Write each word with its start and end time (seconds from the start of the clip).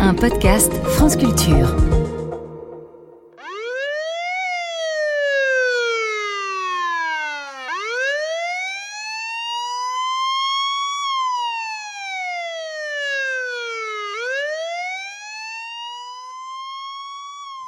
un 0.00 0.14
podcast 0.14 0.72
France 0.84 1.16
Culture. 1.16 1.74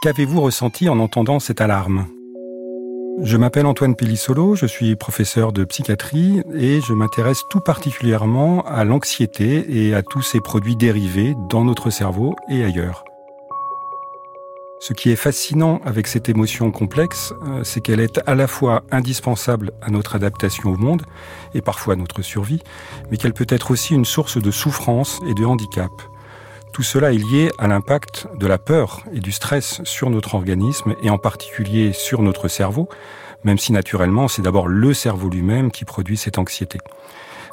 Qu'avez-vous 0.03 0.41
ressenti 0.41 0.89
en 0.89 0.99
entendant 0.99 1.41
cette 1.41 1.61
alarme? 1.61 2.07
Je 3.23 3.37
m'appelle 3.37 3.67
Antoine 3.67 3.97
Pellissolo, 3.97 4.55
je 4.55 4.65
suis 4.65 4.97
professeur 4.97 5.53
de 5.53 5.65
psychiatrie 5.65 6.43
et 6.55 6.81
je 6.81 6.95
m'intéresse 6.95 7.43
tout 7.51 7.61
particulièrement 7.61 8.63
à 8.63 8.85
l'anxiété 8.85 9.87
et 9.87 9.95
à 9.95 10.03
tous 10.03 10.23
ses 10.23 10.41
produits 10.41 10.75
dérivés 10.75 11.35
dans 11.51 11.65
notre 11.65 11.91
cerveau 11.91 12.35
et 12.51 12.65
ailleurs. 12.65 13.05
Ce 14.79 14.95
qui 14.95 15.11
est 15.11 15.17
fascinant 15.17 15.83
avec 15.85 16.07
cette 16.07 16.31
émotion 16.31 16.71
complexe, 16.71 17.35
euh, 17.47 17.63
c'est 17.63 17.83
qu'elle 17.83 18.01
est 18.01 18.21
à 18.27 18.35
la 18.35 18.47
fois 18.47 18.83
indispensable 18.91 19.73
à 19.83 19.91
notre 19.91 20.15
adaptation 20.15 20.71
au 20.71 20.77
monde 20.77 21.03
et 21.53 21.61
parfois 21.61 21.95
à 21.95 21.97
notre 21.97 22.23
survie, 22.23 22.63
mais 23.11 23.19
qu'elle 23.19 23.35
peut 23.35 23.47
être 23.51 23.71
aussi 23.71 23.93
une 23.93 24.07
source 24.07 24.41
de 24.41 24.51
souffrance 24.51 25.21
et 25.29 25.35
de 25.35 25.45
handicap. 25.45 25.91
Tout 26.73 26.83
cela 26.83 27.13
est 27.13 27.19
lié 27.19 27.51
à 27.59 27.67
l'impact 27.67 28.29
de 28.39 28.47
la 28.47 28.59
peur 28.59 29.03
et 29.13 29.21
du 29.21 29.33
stress 29.33 29.81
sur 29.85 30.09
notre 30.09 30.35
organisme 30.35 30.95
et 31.03 31.11
en 31.11 31.19
particulier 31.19 31.93
sur 31.93 32.23
notre 32.23 32.49
cerveau, 32.49 32.89
même 33.45 33.59
si 33.59 33.73
naturellement 33.73 34.29
c'est 34.29 34.43
d'abord 34.43 34.69
le 34.69 34.95
cerveau 34.95 35.29
lui-même 35.29 35.71
qui 35.71 35.85
produit 35.85 36.17
cette 36.17 36.39
anxiété. 36.39 36.79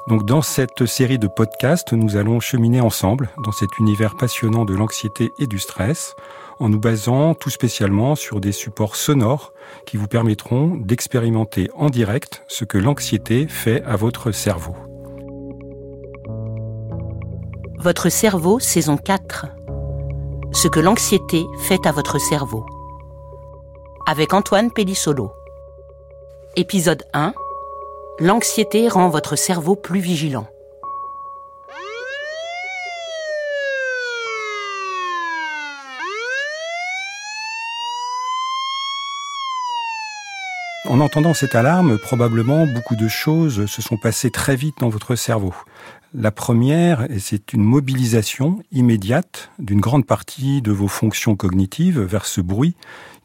Donc 0.07 0.25
dans 0.25 0.41
cette 0.41 0.85
série 0.85 1.19
de 1.19 1.27
podcasts, 1.27 1.91
nous 1.91 2.15
allons 2.15 2.39
cheminer 2.39 2.79
ensemble 2.79 3.29
dans 3.43 3.51
cet 3.51 3.77
univers 3.79 4.15
passionnant 4.15 4.63
de 4.63 4.73
l'anxiété 4.73 5.33
et 5.37 5.47
du 5.47 5.59
stress, 5.59 6.15
en 6.59 6.69
nous 6.69 6.79
basant 6.79 7.33
tout 7.33 7.49
spécialement 7.49 8.15
sur 8.15 8.39
des 8.39 8.53
supports 8.53 8.95
sonores 8.95 9.51
qui 9.85 9.97
vous 9.97 10.07
permettront 10.07 10.75
d'expérimenter 10.77 11.69
en 11.75 11.89
direct 11.89 12.43
ce 12.47 12.63
que 12.63 12.77
l'anxiété 12.77 13.47
fait 13.47 13.83
à 13.83 13.97
votre 13.97 14.31
cerveau. 14.31 14.75
Votre 17.79 18.09
cerveau, 18.09 18.57
saison 18.57 18.97
4. 18.97 19.45
Ce 20.51 20.67
que 20.67 20.79
l'anxiété 20.79 21.45
fait 21.61 21.85
à 21.85 21.91
votre 21.91 22.17
cerveau. 22.17 22.65
Avec 24.07 24.33
Antoine 24.33 24.71
Pellissolo. 24.71 25.31
Épisode 26.55 27.03
1. 27.13 27.35
L'anxiété 28.17 28.87
rend 28.87 29.09
votre 29.09 29.35
cerveau 29.35 29.75
plus 29.75 29.99
vigilant. 29.99 30.47
En 40.89 41.01
entendant 41.01 41.33
cette 41.33 41.55
alarme, 41.55 41.97
probablement 41.97 42.65
beaucoup 42.65 42.95
de 42.95 43.09
choses 43.09 43.65
se 43.65 43.81
sont 43.81 43.97
passées 43.97 44.31
très 44.31 44.55
vite 44.55 44.75
dans 44.79 44.87
votre 44.87 45.15
cerveau. 45.15 45.53
La 46.13 46.31
première, 46.31 47.05
c'est 47.19 47.51
une 47.51 47.63
mobilisation 47.63 48.59
immédiate 48.71 49.51
d'une 49.59 49.81
grande 49.81 50.05
partie 50.05 50.61
de 50.61 50.71
vos 50.71 50.87
fonctions 50.87 51.35
cognitives 51.35 51.99
vers 51.99 52.25
ce 52.25 52.39
bruit 52.39 52.75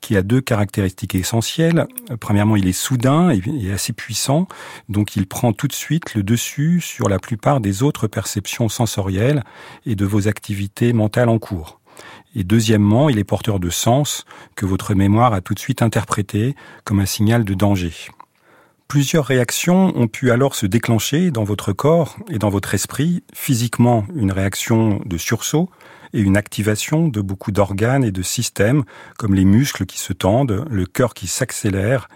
qui 0.00 0.16
a 0.16 0.22
deux 0.22 0.41
caractéristiques 0.41 1.14
essentielles. 1.14 1.86
Premièrement, 2.19 2.56
il 2.56 2.66
est 2.66 2.72
soudain 2.72 3.30
et 3.30 3.70
assez 3.70 3.92
puissant, 3.92 4.48
donc 4.88 5.14
il 5.14 5.28
prend 5.28 5.52
tout 5.52 5.69
de 5.69 5.72
suite 5.72 6.14
le 6.14 6.24
dessus 6.24 6.80
sur 6.80 7.08
la 7.08 7.20
plupart 7.20 7.60
des 7.60 7.84
autres 7.84 8.08
perceptions 8.08 8.69
sensorielles 8.69 9.44
et 9.86 9.94
de 9.94 10.04
vos 10.04 10.26
activités 10.26 10.92
mentales 10.92 11.28
en 11.28 11.38
cours. 11.38 11.78
Et 12.34 12.44
deuxièmement, 12.44 13.08
il 13.08 13.18
est 13.18 13.24
porteur 13.24 13.60
de 13.60 13.70
sens 13.70 14.24
que 14.56 14.66
votre 14.66 14.94
mémoire 14.94 15.34
a 15.34 15.40
tout 15.40 15.54
de 15.54 15.58
suite 15.58 15.82
interprété 15.82 16.54
comme 16.84 17.00
un 17.00 17.06
signal 17.06 17.44
de 17.44 17.54
danger. 17.54 17.92
Plusieurs 18.88 19.25
réactions 19.25 19.97
ont 19.97 20.06
pu 20.06 20.31
alors 20.31 20.54
se 20.54 20.66
déclencher 20.66 21.31
dans 21.31 21.44
votre 21.44 21.72
corps 21.72 22.16
et 22.28 22.38
dans 22.38 22.50
votre 22.50 22.75
esprit. 22.75 23.22
Physiquement, 23.32 24.04
une 24.14 24.32
réaction 24.32 25.00
de 25.06 25.16
sursaut 25.16 25.70
et 26.12 26.20
une 26.20 26.36
activation 26.36 27.08
de 27.08 27.22
beaucoup 27.22 27.52
d'organes 27.52 28.04
et 28.04 28.12
de 28.12 28.22
systèmes, 28.22 28.84
comme 29.19 29.34
les 29.34 29.47
muscles 29.47 29.86
qui 29.86 29.98
se 29.98 30.12
tendent, 30.12 30.66
le 30.70 30.84
cœur 30.84 31.14
qui 31.14 31.26
s'accélère, 31.26 32.08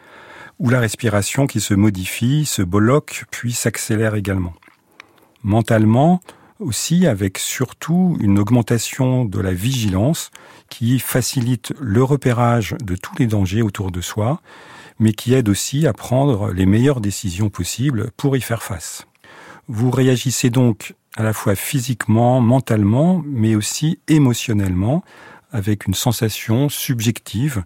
ou 0.58 0.68
la 0.68 0.80
respiration 0.80 1.46
qui 1.46 1.60
se 1.60 1.74
modifie, 1.74 2.44
se 2.44 2.62
bloque, 2.62 3.24
puis 3.30 3.52
s'accélère 3.52 4.14
également. 4.14 4.52
Mentalement, 5.42 6.20
aussi 6.58 7.06
avec 7.06 7.38
surtout 7.38 8.16
une 8.20 8.38
augmentation 8.38 9.24
de 9.24 9.40
la 9.40 9.52
vigilance 9.52 10.30
qui 10.68 10.98
facilite 10.98 11.72
le 11.80 12.02
repérage 12.02 12.74
de 12.82 12.96
tous 12.96 13.14
les 13.18 13.26
dangers 13.26 13.62
autour 13.62 13.90
de 13.90 14.00
soi, 14.00 14.40
mais 14.98 15.12
qui 15.12 15.34
aide 15.34 15.48
aussi 15.48 15.86
à 15.86 15.92
prendre 15.92 16.52
les 16.52 16.66
meilleures 16.66 17.00
décisions 17.00 17.50
possibles 17.50 18.10
pour 18.16 18.36
y 18.36 18.40
faire 18.40 18.62
face. 18.62 19.06
Vous 19.68 19.90
réagissez 19.90 20.50
donc 20.50 20.94
à 21.16 21.22
la 21.22 21.32
fois 21.32 21.54
physiquement, 21.54 22.40
mentalement, 22.40 23.22
mais 23.26 23.54
aussi 23.54 23.98
émotionnellement, 24.08 25.02
avec 25.50 25.86
une 25.86 25.94
sensation 25.94 26.68
subjective 26.68 27.64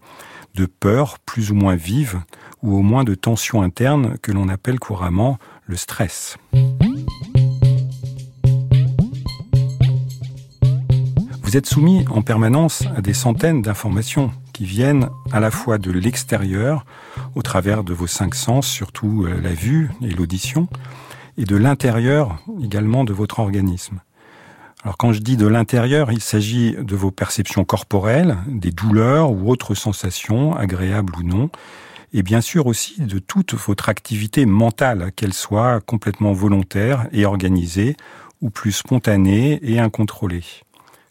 de 0.55 0.67
peur 0.67 1.19
plus 1.19 1.51
ou 1.51 1.55
moins 1.55 1.77
vive, 1.77 2.21
ou 2.63 2.77
au 2.77 2.83
moins 2.83 3.05
de 3.05 3.15
tension 3.15 3.63
interne 3.63 4.19
que 4.23 4.33
l'on 4.33 4.49
appelle 4.49 4.79
couramment 4.79 5.39
le 5.67 5.77
stress. 5.77 6.37
Vous 11.51 11.57
êtes 11.57 11.67
soumis 11.67 12.05
en 12.13 12.23
permanence 12.23 12.85
à 12.97 13.01
des 13.01 13.13
centaines 13.13 13.61
d'informations 13.61 14.31
qui 14.53 14.65
viennent 14.65 15.09
à 15.33 15.41
la 15.41 15.51
fois 15.51 15.79
de 15.79 15.91
l'extérieur, 15.91 16.85
au 17.35 17.43
travers 17.43 17.83
de 17.83 17.93
vos 17.93 18.07
cinq 18.07 18.37
sens, 18.37 18.69
surtout 18.69 19.25
euh, 19.25 19.41
la 19.41 19.53
vue 19.53 19.91
et 20.01 20.11
l'audition, 20.11 20.69
et 21.37 21.45
de 21.45 21.57
l'intérieur 21.57 22.39
également 22.63 23.03
de 23.03 23.13
votre 23.13 23.41
organisme. 23.41 24.01
Alors 24.85 24.97
quand 24.97 25.13
je 25.13 25.19
dis 25.19 25.37
de 25.37 25.49
l'intérieur, 25.49 26.13
il 26.13 26.21
s'agit 26.21 26.77
de 26.79 26.95
vos 26.95 27.11
perceptions 27.11 27.65
corporelles, 27.65 28.37
des 28.47 28.71
douleurs 28.71 29.33
ou 29.33 29.51
autres 29.51 29.75
sensations, 29.75 30.55
agréables 30.55 31.17
ou 31.19 31.25
non, 31.25 31.51
et 32.13 32.23
bien 32.23 32.43
sûr 32.43 32.69
aussi 32.69 33.01
de 33.01 33.19
toute 33.19 33.55
votre 33.55 33.89
activité 33.89 34.47
mentale, 34.47 35.11
qu'elle 35.17 35.35
soit 35.35 35.81
complètement 35.81 36.33
volontaire 36.33 37.09
et 37.11 37.27
organisée, 37.27 37.97
ou 38.41 38.51
plus 38.51 38.71
spontanée 38.71 39.59
et 39.65 39.81
incontrôlée. 39.81 40.45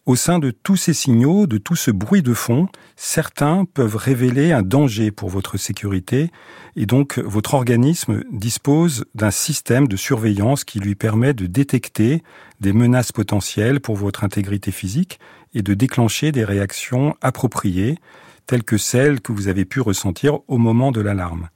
Au 0.09 0.15
sein 0.15 0.39
de 0.39 0.49
tous 0.49 0.75
ces 0.75 0.95
signaux, 0.95 1.45
de 1.45 1.59
tout 1.59 1.75
ce 1.75 1.91
bruit 1.91 2.23
de 2.23 2.33
fond, 2.33 2.67
certains 2.95 3.65
peuvent 3.65 3.95
révéler 3.95 4.51
un 4.51 4.63
danger 4.63 5.11
pour 5.11 5.29
votre 5.29 5.57
sécurité 5.57 6.31
et 6.75 6.87
donc 6.87 7.19
votre 7.19 7.53
organisme 7.53 8.23
dispose 8.31 9.05
d'un 9.13 9.29
système 9.29 9.87
de 9.87 9.95
surveillance 9.95 10.63
qui 10.63 10.79
lui 10.79 10.95
permet 10.95 11.35
de 11.35 11.45
détecter 11.45 12.23
des 12.59 12.73
menaces 12.73 13.11
potentielles 13.11 13.81
pour 13.81 13.97
votre 13.97 14.23
intégrité 14.23 14.71
physique 14.71 15.19
et 15.53 15.61
de 15.61 15.75
déclencher 15.75 16.31
des 16.31 16.43
réactions 16.43 17.15
appropriées 17.21 17.99
telles 18.47 18.63
que 18.63 18.79
celles 18.79 19.21
que 19.21 19.31
vous 19.31 19.47
avez 19.47 19.63
pu 19.63 19.79
ressentir 19.79 20.39
au 20.47 20.57
moment 20.57 20.91
de 20.91 21.01
l'alarme. 21.01 21.49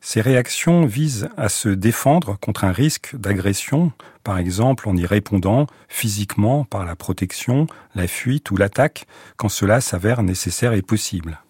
Ces 0.00 0.22
réactions 0.22 0.86
visent 0.86 1.28
à 1.36 1.48
se 1.48 1.68
défendre 1.68 2.38
contre 2.40 2.64
un 2.64 2.72
risque 2.72 3.14
d'agression, 3.16 3.92
par 4.24 4.38
exemple 4.38 4.88
en 4.88 4.96
y 4.96 5.04
répondant 5.04 5.66
physiquement 5.88 6.64
par 6.64 6.86
la 6.86 6.96
protection, 6.96 7.66
la 7.94 8.06
fuite 8.06 8.50
ou 8.50 8.56
l'attaque, 8.56 9.06
quand 9.36 9.50
cela 9.50 9.80
s'avère 9.80 10.22
nécessaire 10.22 10.72
et 10.72 10.82
possible. 10.82 11.40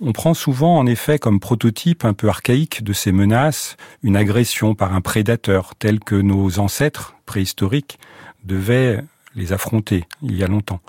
On 0.00 0.12
prend 0.12 0.34
souvent 0.34 0.76
en 0.76 0.86
effet 0.86 1.18
comme 1.18 1.40
prototype 1.40 2.04
un 2.04 2.12
peu 2.12 2.28
archaïque 2.28 2.82
de 2.82 2.92
ces 2.92 3.12
menaces 3.12 3.76
une 4.02 4.16
agression 4.16 4.74
par 4.74 4.92
un 4.92 5.00
prédateur 5.00 5.74
tel 5.76 6.00
que 6.00 6.16
nos 6.16 6.58
ancêtres 6.58 7.14
préhistoriques 7.26 7.98
devaient 8.44 9.02
les 9.34 9.52
affronter 9.52 10.04
il 10.20 10.36
y 10.36 10.44
a 10.44 10.48
longtemps 10.48 10.80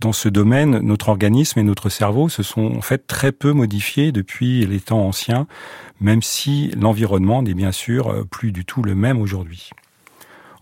dans 0.00 0.12
ce 0.12 0.28
domaine, 0.28 0.78
notre 0.80 1.08
organisme 1.08 1.58
et 1.58 1.62
notre 1.62 1.88
cerveau 1.88 2.28
se 2.28 2.42
sont 2.42 2.76
en 2.76 2.82
fait 2.82 3.06
très 3.06 3.32
peu 3.32 3.52
modifiés 3.52 4.12
depuis 4.12 4.66
les 4.66 4.80
temps 4.80 5.06
anciens, 5.06 5.46
même 6.00 6.22
si 6.22 6.70
l'environnement 6.78 7.42
n'est 7.42 7.54
bien 7.54 7.72
sûr 7.72 8.26
plus 8.30 8.52
du 8.52 8.64
tout 8.64 8.82
le 8.82 8.94
même 8.94 9.20
aujourd'hui. 9.20 9.70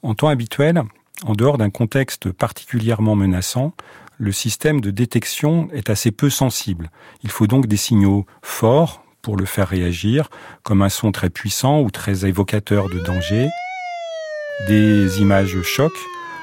En 0.03 0.15
temps 0.15 0.29
habituel, 0.29 0.83
en 1.25 1.33
dehors 1.33 1.59
d'un 1.59 1.71
contexte 1.71 2.31
particulièrement 2.31 3.17
menaçant, 3.17 3.73
le 4.19 4.31
système 4.31 4.81
de 4.81 4.91
détection 4.91 5.69
est 5.73 5.91
assez 5.91 6.13
peu 6.13 6.31
sensible. 6.31 6.91
Il 7.23 7.31
faut 7.31 7.47
donc 7.47 7.67
des 7.67 7.77
signaux 7.77 8.27
forts 8.43 9.05
pour 9.23 9.37
le 9.37 9.47
faire 9.47 9.69
réagir, 9.69 10.29
comme 10.63 10.83
un 10.83 10.89
son 10.89 11.11
très 11.11 11.31
puissant 11.31 11.81
ou 11.81 11.91
très 11.91 12.27
évocateur 12.27 12.89
de 12.89 13.01
danger, 13.01 13.49
des 14.69 15.21
images 15.21 15.61
chocs 15.63 15.93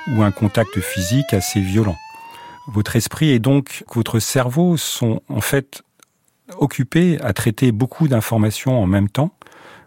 ou 0.09 0.23
un 0.23 0.31
contact 0.31 0.79
physique 0.79 1.33
assez 1.33 1.61
violent. 1.61 1.95
Votre 2.73 2.95
esprit 2.95 3.31
et 3.31 3.39
donc 3.39 3.83
votre 3.93 4.19
cerveau 4.19 4.77
sont 4.77 5.21
en 5.27 5.41
fait 5.41 5.83
occupés 6.57 7.19
à 7.21 7.33
traiter 7.33 7.73
beaucoup 7.73 8.07
d'informations 8.07 8.81
en 8.81 8.87
même 8.87 9.09
temps, 9.09 9.33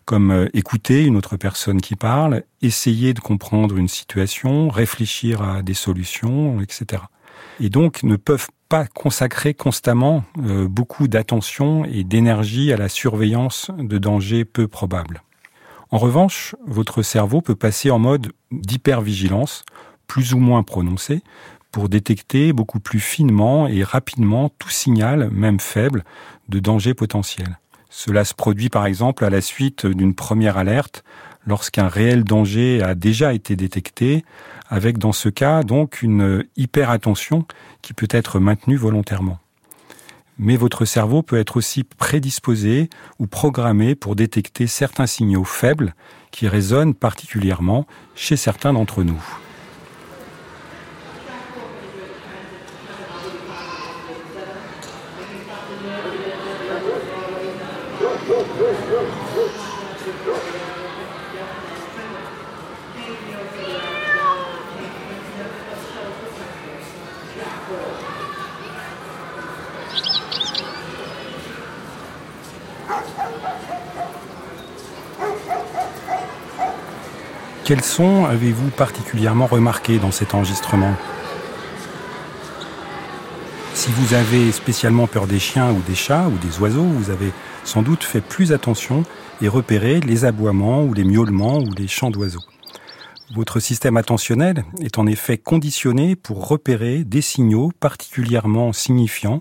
comme 0.04 0.30
euh, 0.30 0.48
écouter 0.52 1.04
une 1.04 1.16
autre 1.16 1.36
personne 1.38 1.80
qui 1.80 1.96
parle, 1.96 2.42
essayer 2.60 3.14
de 3.14 3.20
comprendre 3.20 3.78
une 3.78 3.88
situation, 3.88 4.68
réfléchir 4.68 5.42
à 5.42 5.62
des 5.62 5.74
solutions, 5.74 6.60
etc. 6.60 7.02
et 7.58 7.70
donc 7.70 8.02
ne 8.02 8.16
peuvent 8.16 8.48
pas 8.68 8.86
consacrer 8.86 9.54
constamment 9.54 10.24
euh, 10.42 10.68
beaucoup 10.68 11.08
d'attention 11.08 11.86
et 11.86 12.04
d'énergie 12.04 12.70
à 12.72 12.76
la 12.76 12.90
surveillance 12.90 13.70
de 13.78 13.96
dangers 13.96 14.44
peu 14.44 14.68
probables. 14.68 15.22
En 15.90 15.98
revanche, 15.98 16.54
votre 16.66 17.02
cerveau 17.02 17.40
peut 17.40 17.54
passer 17.54 17.90
en 17.90 17.98
mode 17.98 18.32
d'hypervigilance, 18.50 19.64
plus 20.06 20.34
ou 20.34 20.38
moins 20.38 20.62
prononcé, 20.62 21.22
pour 21.74 21.88
détecter 21.88 22.52
beaucoup 22.52 22.78
plus 22.78 23.00
finement 23.00 23.66
et 23.66 23.82
rapidement 23.82 24.48
tout 24.60 24.70
signal, 24.70 25.28
même 25.32 25.58
faible, 25.58 26.04
de 26.48 26.60
danger 26.60 26.94
potentiel. 26.94 27.58
Cela 27.90 28.24
se 28.24 28.32
produit 28.32 28.68
par 28.68 28.86
exemple 28.86 29.24
à 29.24 29.28
la 29.28 29.40
suite 29.40 29.84
d'une 29.84 30.14
première 30.14 30.56
alerte, 30.56 31.02
lorsqu'un 31.48 31.88
réel 31.88 32.22
danger 32.22 32.80
a 32.80 32.94
déjà 32.94 33.34
été 33.34 33.56
détecté, 33.56 34.24
avec 34.68 34.98
dans 34.98 35.10
ce 35.10 35.28
cas 35.28 35.64
donc 35.64 36.00
une 36.00 36.44
hyperattention 36.56 37.44
qui 37.82 37.92
peut 37.92 38.06
être 38.08 38.38
maintenue 38.38 38.76
volontairement. 38.76 39.40
Mais 40.38 40.56
votre 40.56 40.84
cerveau 40.84 41.22
peut 41.22 41.40
être 41.40 41.56
aussi 41.56 41.82
prédisposé 41.82 42.88
ou 43.18 43.26
programmé 43.26 43.96
pour 43.96 44.14
détecter 44.14 44.68
certains 44.68 45.08
signaux 45.08 45.42
faibles 45.42 45.96
qui 46.30 46.46
résonnent 46.46 46.94
particulièrement 46.94 47.84
chez 48.14 48.36
certains 48.36 48.72
d'entre 48.72 49.02
nous. 49.02 49.20
Quels 77.64 77.82
sons 77.82 78.26
avez-vous 78.26 78.68
particulièrement 78.68 79.46
remarqué 79.46 79.98
dans 79.98 80.10
cet 80.10 80.34
enregistrement? 80.34 80.94
Si 83.72 83.90
vous 83.90 84.12
avez 84.12 84.52
spécialement 84.52 85.06
peur 85.06 85.26
des 85.26 85.38
chiens 85.38 85.72
ou 85.72 85.80
des 85.88 85.94
chats 85.94 86.28
ou 86.28 86.36
des 86.46 86.58
oiseaux, 86.58 86.84
vous 86.84 87.08
avez 87.08 87.32
sans 87.64 87.80
doute 87.80 88.04
fait 88.04 88.20
plus 88.20 88.52
attention 88.52 89.04
et 89.40 89.48
repéré 89.48 90.00
les 90.00 90.26
aboiements 90.26 90.84
ou 90.84 90.92
les 90.92 91.04
miaulements 91.04 91.58
ou 91.58 91.70
les 91.76 91.88
chants 91.88 92.10
d'oiseaux. 92.10 92.44
Votre 93.30 93.58
système 93.58 93.96
attentionnel 93.96 94.64
est 94.80 94.98
en 94.98 95.06
effet 95.06 95.38
conditionné 95.38 96.14
pour 96.14 96.46
repérer 96.46 97.04
des 97.04 97.22
signaux 97.22 97.72
particulièrement 97.80 98.72
signifiants, 98.72 99.40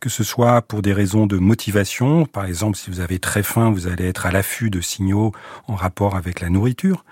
que 0.00 0.08
ce 0.08 0.24
soit 0.24 0.60
pour 0.62 0.82
des 0.82 0.92
raisons 0.92 1.26
de 1.26 1.38
motivation, 1.38 2.26
par 2.26 2.46
exemple 2.46 2.76
si 2.76 2.90
vous 2.90 3.00
avez 3.00 3.18
très 3.18 3.44
faim, 3.44 3.70
vous 3.70 3.86
allez 3.86 4.06
être 4.06 4.26
à 4.26 4.32
l'affût 4.32 4.70
de 4.70 4.80
signaux 4.80 5.32
en 5.68 5.76
rapport 5.76 6.16
avec 6.16 6.40
la 6.40 6.50
nourriture, 6.50 7.04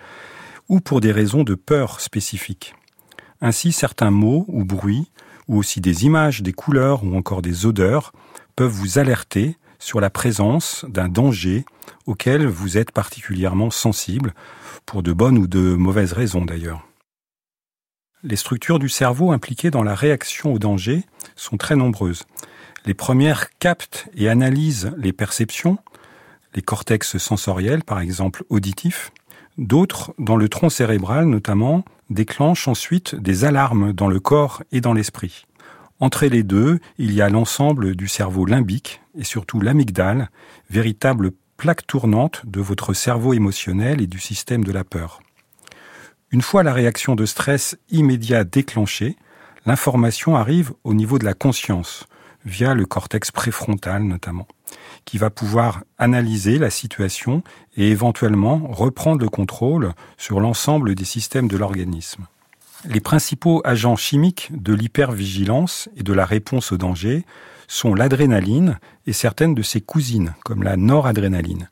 ou 0.69 0.81
pour 0.81 1.01
des 1.01 1.13
raisons 1.13 1.45
de 1.45 1.55
peur 1.55 2.01
spécifiques. 2.01 2.75
Ainsi, 3.41 3.73
certains 3.73 4.11
mots 4.11 4.45
ou 4.49 4.65
bruits, 4.65 5.11
ou 5.49 5.59
aussi 5.59 5.81
des 5.81 6.05
images, 6.05 6.43
des 6.43 6.53
couleurs 6.53 7.05
ou 7.05 7.17
encore 7.17 7.43
des 7.43 7.67
odeurs 7.67 8.13
peuvent 8.57 8.71
vous 8.71 8.99
alerter 8.99 9.57
sur 9.79 10.01
la 10.01 10.11
présence 10.11 10.85
d'un 10.89 11.09
danger 11.09 11.65
auquel 12.07 12.47
vous 12.47 12.79
êtes 12.79 12.93
particulièrement 12.93 13.71
sensible, 13.71 14.35
pour 14.87 15.03
de 15.03 15.13
bonnes 15.13 15.39
ou 15.39 15.47
de 15.47 15.75
mauvaises 15.75 16.13
raisons 16.13 16.45
d'ailleurs. 16.45 16.87
Les 18.23 18.37
structures 18.37 18.79
du 18.79 18.89
cerveau 18.89 19.33
impliquées 19.33 19.71
dans 19.71 19.83
la 19.83 19.95
réaction 19.95 20.53
au 20.53 20.59
danger 20.59 21.05
sont 21.37 21.57
très 21.57 21.77
nombreuses. 21.77 22.25
Les 22.87 22.95
premières 22.95 23.51
captent 23.59 24.09
et 24.15 24.29
analysent 24.29 24.93
les 24.97 25.13
perceptions, 25.13 25.79
les 26.55 26.63
cortex 26.63 27.19
sensoriels 27.19 27.83
par 27.83 28.01
exemple 28.01 28.45
auditifs, 28.49 29.11
D'autres, 29.57 30.15
dans 30.19 30.37
le 30.37 30.49
tronc 30.49 30.69
cérébral 30.69 31.27
notamment, 31.27 31.85
déclenchent 32.11 32.67
ensuite 32.67 33.15
des 33.15 33.45
alarmes 33.45 33.93
dans 33.93 34.09
le 34.09 34.19
corps 34.19 34.63
et 34.73 34.81
dans 34.81 34.93
l'esprit. 34.93 35.47
Entre 36.05 36.27
les 36.27 36.43
deux, 36.43 36.81
il 36.99 37.15
y 37.15 37.23
a 37.23 37.31
l'ensemble 37.31 37.97
du 37.97 38.09
cerveau 38.09 38.45
limbique 38.45 39.01
et 39.17 39.25
surtout 39.25 39.59
l'amygdale, 39.59 40.29
véritable 40.69 41.31
plaque 41.57 41.87
tournante 41.87 42.43
de 42.45 42.61
votre 42.61 42.93
cerveau 42.93 43.33
émotionnel 43.33 44.03
et 44.03 44.07
du 44.07 44.19
système 44.19 44.65
de 44.65 44.71
la 44.71 44.85
peur. 44.85 45.23
Une 46.31 46.43
fois 46.43 46.63
la 46.63 46.75
réaction 46.75 47.15
de 47.15 47.25
stress 47.25 47.79
immédiat 47.89 48.45
déclenchée, 48.45 49.17
l'information 49.65 50.37
arrive 50.37 50.75
au 50.85 50.93
niveau 50.93 51.19
de 51.19 51.25
la 51.25 51.33
conscience, 51.33 52.07
via 52.45 52.75
le 52.75 52.85
cortex 52.85 53.31
préfrontal 53.31 54.03
notamment 54.03 54.47
qui 55.07 55.17
va 55.17 55.31
pouvoir 55.31 55.85
analyser 55.97 56.59
la 56.59 56.69
situation 56.69 57.43
et 57.77 57.89
éventuellement 57.89 58.61
reprendre 58.69 59.23
le 59.23 59.31
contrôle 59.31 59.95
sur 60.19 60.39
l'ensemble 60.41 60.95
des 60.95 61.07
systèmes 61.07 61.49
de 61.49 61.57
l'organisme. 61.57 62.27
Les 62.87 63.01
principaux 63.01 63.63
agents 63.65 63.97
chimiques 63.97 64.51
de 64.53 64.75
l'hypervigilance 64.75 65.89
et 65.97 66.03
de 66.03 66.13
la 66.13 66.27
réponse 66.27 66.71
au 66.71 66.77
danger 66.77 67.25
sont 67.67 67.95
l'adrénaline 67.95 68.79
et 69.07 69.15
certaines 69.15 69.55
de 69.55 69.63
ses 69.63 69.81
cousines, 69.81 70.35
comme 70.45 70.63
la 70.63 70.77
noradrénaline. 70.77 71.71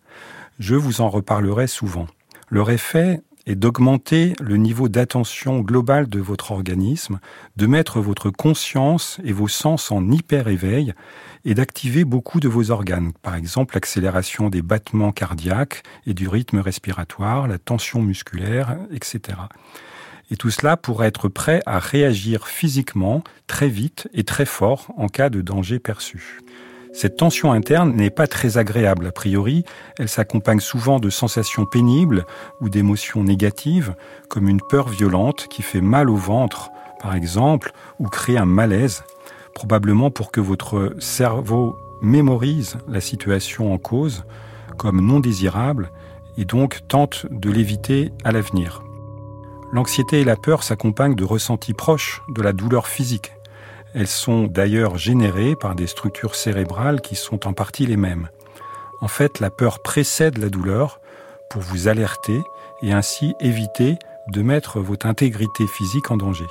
Je 0.59 0.75
vous 0.75 1.03
en 1.03 1.11
reparlerai 1.11 1.67
souvent. 1.67 2.07
Leur 2.49 2.71
effet 2.71 3.21
est 3.47 3.57
d'augmenter 3.57 4.35
le 4.41 4.57
niveau 4.57 4.89
d'attention 4.89 5.61
global 5.61 6.09
de 6.09 6.21
votre 6.21 6.53
organisme, 6.53 7.19
de 7.57 7.67
mettre 7.67 8.01
votre 8.01 8.31
conscience 8.31 9.19
et 9.25 9.33
vos 9.33 9.49
sens 9.49 9.91
en 9.91 10.11
hyper-éveil 10.11 10.95
et 11.45 11.55
d'activer 11.55 12.05
beaucoup 12.05 12.41
de 12.41 12.49
vos 12.49 12.71
organes, 12.71 13.13
par 13.21 13.35
exemple 13.35 13.75
l'accélération 13.75 14.49
des 14.49 14.63
battements 14.63 15.13
cardiaques 15.13 15.83
et 16.07 16.15
du 16.15 16.29
rythme 16.29 16.61
respiratoire, 16.61 17.49
la 17.49 17.59
tension 17.59 18.01
musculaire, 18.01 18.79
etc. 18.93 19.39
Et 20.33 20.37
tout 20.37 20.51
cela 20.51 20.79
pour 20.79 21.05
être 21.05 21.29
prêt 21.29 21.61
à 21.67 21.79
réagir 21.79 22.49
physiquement 22.49 23.23
très 23.47 23.69
vite 23.69 24.09
et 24.15 24.25
très 24.25 24.47
fort 24.47 24.87
en 24.97 25.07
cas 25.07 25.29
de 25.29 25.43
danger 25.43 25.79
perçu. 25.79 26.41
Cette 26.95 27.19
tension 27.19 27.53
interne 27.53 27.95
n'est 27.95 28.09
pas 28.09 28.27
très 28.27 28.57
agréable 28.57 29.07
a 29.07 29.13
priori, 29.13 29.65
elle 29.99 30.09
s'accompagne 30.09 30.61
souvent 30.61 31.01
de 31.01 31.11
sensations 31.11 31.67
pénibles 31.67 32.25
ou 32.63 32.71
d'émotions 32.71 33.23
négatives, 33.23 33.95
comme 34.31 34.49
une 34.49 34.63
peur 34.71 34.89
violente 34.89 35.49
qui 35.51 35.61
fait 35.61 35.83
mal 35.83 36.09
au 36.09 36.17
ventre, 36.17 36.71
par 37.03 37.15
exemple, 37.15 37.73
ou 37.99 38.09
crée 38.09 38.39
un 38.39 38.47
malaise, 38.47 39.05
probablement 39.55 40.11
pour 40.11 40.33
que 40.33 40.41
votre 40.41 40.95
cerveau 40.99 41.77
mémorise 42.01 42.79
la 42.89 43.03
situation 43.03 43.75
en 43.75 43.77
cause 43.77 44.25
comme 44.79 45.07
non 45.07 45.21
désirable 45.21 45.91
et 46.39 46.47
donc 46.47 46.81
tente 46.89 47.27
de 47.31 47.51
l'éviter 47.51 48.13
à 48.25 48.33
l'avenir. 48.33 48.83
L'anxiété 49.73 50.21
et 50.21 50.25
la 50.25 50.37
peur 50.37 50.63
s'accompagnent 50.63 51.15
de 51.15 51.25
ressentis 51.25 51.73
proches 51.73 52.23
de 52.29 52.43
la 52.43 52.53
douleur 52.53 52.87
physique. 52.87 53.33
Elles 53.95 54.07
sont 54.07 54.45
d'ailleurs 54.45 54.99
générées 54.99 55.57
par 55.57 55.75
des 55.75 55.87
structures 55.87 56.35
cérébrales 56.35 57.01
qui 57.01 57.17
sont 57.17 57.47
en 57.47 57.55
partie 57.55 57.87
les 57.87 57.97
mêmes. 57.97 58.29
En 59.01 59.09
fait, 59.09 59.41
la 59.41 59.49
peur 59.49 59.81
précède 59.81 60.37
la 60.37 60.51
douleur 60.51 61.01
pour 61.49 61.63
vous 61.63 61.89
alerter 61.89 62.43
et 62.83 62.93
ainsi 62.93 63.35
éviter 63.41 63.97
de 64.29 64.43
mettre 64.43 64.79
votre 64.81 65.07
intégrité 65.07 65.67
physique 65.67 66.11
en 66.11 66.19
danger. 66.19 66.47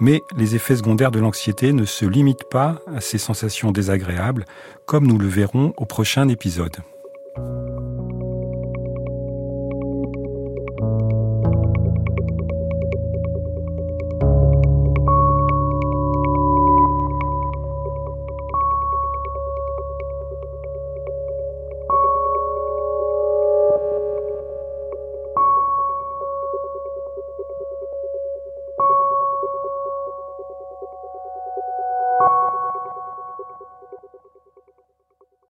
Mais 0.00 0.22
les 0.36 0.56
effets 0.56 0.76
secondaires 0.76 1.12
de 1.12 1.20
l'anxiété 1.20 1.72
ne 1.72 1.84
se 1.84 2.04
limitent 2.04 2.48
pas 2.50 2.80
à 2.92 3.00
ces 3.00 3.18
sensations 3.18 3.70
désagréables, 3.70 4.44
comme 4.86 5.06
nous 5.06 5.18
le 5.18 5.28
verrons 5.28 5.72
au 5.76 5.86
prochain 5.86 6.28
épisode. 6.28 6.76